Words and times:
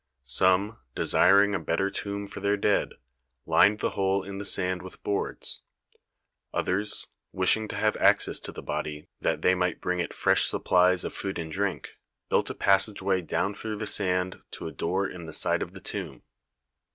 Some, 0.23 0.79
desiring 0.95 1.53
a 1.53 1.59
better 1.59 1.91
tomb 1.91 2.25
for 2.25 2.39
their 2.39 2.57
dead, 2.57 2.93
lined 3.45 3.81
the 3.81 3.91
hole 3.91 4.23
in 4.23 4.39
the 4.39 4.45
sand 4.45 4.81
with 4.81 5.03
boards; 5.03 5.61
others, 6.51 7.05
wishing 7.31 7.67
to 7.67 7.75
have 7.75 7.95
access 7.97 8.39
to 8.39 8.51
the 8.51 8.63
body 8.63 9.09
that 9.19 9.43
they 9.43 9.53
might 9.53 9.79
bring 9.79 9.99
it 9.99 10.11
fresh 10.11 10.45
supplies 10.45 11.03
of 11.03 11.13
food 11.13 11.37
and 11.37 11.51
drink, 11.51 11.99
built 12.29 12.49
a 12.49 12.55
passageway 12.55 13.21
down 13.21 13.53
through 13.53 13.75
the 13.75 13.85
sand 13.85 14.41
to 14.49 14.65
a 14.65 14.71
door 14.71 15.07
in 15.07 15.27
the 15.27 15.33
side 15.33 15.61
of 15.61 15.73
the 15.73 15.81
tomb. 15.81 16.23